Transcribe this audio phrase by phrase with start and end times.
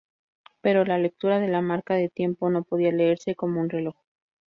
[0.61, 3.97] Pero la lectura de la marca de tiempo no podía leerse como un reloj.